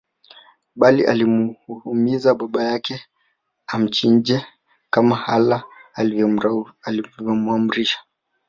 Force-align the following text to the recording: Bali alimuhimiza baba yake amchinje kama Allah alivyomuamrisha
Bali 0.75 1.05
alimuhimiza 1.05 2.33
baba 2.35 2.63
yake 2.63 3.01
amchinje 3.67 4.45
kama 4.89 5.27
Allah 5.27 5.63
alivyomuamrisha 6.83 7.99